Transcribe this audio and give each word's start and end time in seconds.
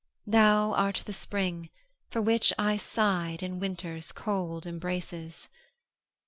_"Thou 0.27 0.73
art 0.73 1.03
the 1.05 1.13
Spring 1.13 1.69
for 2.09 2.23
which 2.23 2.51
I 2.57 2.75
sighed 2.75 3.43
in 3.43 3.59
Winter's 3.59 4.11
cold 4.11 4.65
embraces." 4.65 5.47